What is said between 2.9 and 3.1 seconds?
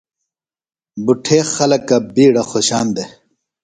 دےۡ۔